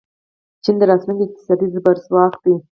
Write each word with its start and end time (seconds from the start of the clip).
چین 0.63 0.75
د 0.79 0.83
راتلونکي 0.89 1.23
اقتصادي 1.27 1.67
زبرځواک 1.73 2.33
دی. 2.43 2.53